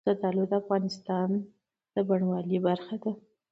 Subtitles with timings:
[0.05, 1.29] زردالو د افغانستان
[1.93, 3.11] د بڼوالۍ برخه ده.